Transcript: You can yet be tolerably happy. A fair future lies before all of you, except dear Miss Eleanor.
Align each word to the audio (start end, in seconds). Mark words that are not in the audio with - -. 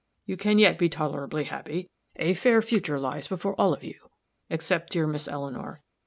You 0.25 0.35
can 0.35 0.57
yet 0.57 0.79
be 0.79 0.89
tolerably 0.89 1.43
happy. 1.43 1.91
A 2.15 2.33
fair 2.33 2.63
future 2.63 2.99
lies 2.99 3.27
before 3.27 3.53
all 3.61 3.71
of 3.71 3.83
you, 3.83 4.09
except 4.49 4.93
dear 4.93 5.05
Miss 5.05 5.27
Eleanor. 5.27 5.83